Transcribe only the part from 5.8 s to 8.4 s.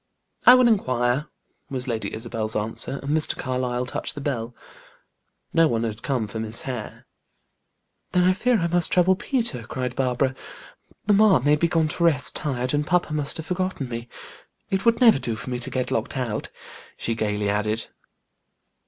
had come for Miss Hare. "Then I